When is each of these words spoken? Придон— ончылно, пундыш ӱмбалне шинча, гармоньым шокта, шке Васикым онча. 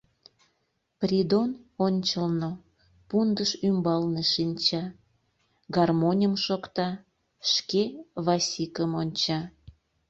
Придон— 0.99 1.49
ончылно, 1.85 2.49
пундыш 3.09 3.51
ӱмбалне 3.67 4.23
шинча, 4.33 4.83
гармоньым 5.75 6.33
шокта, 6.45 6.89
шке 7.51 7.83
Васикым 8.25 8.91
онча. 9.01 9.39